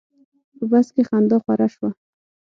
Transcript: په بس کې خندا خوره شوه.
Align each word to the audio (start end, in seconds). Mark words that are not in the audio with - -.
په 0.57 0.65
بس 0.71 0.87
کې 0.93 1.01
خندا 1.09 1.37
خوره 1.43 1.67
شوه. 1.73 1.89